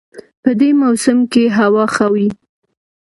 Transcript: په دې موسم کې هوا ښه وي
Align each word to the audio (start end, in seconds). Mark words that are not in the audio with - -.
په 0.43 0.51
دې 0.59 0.69
موسم 0.81 1.17
کې 1.31 1.43
هوا 1.57 1.85
ښه 1.95 2.07
وي 2.13 2.29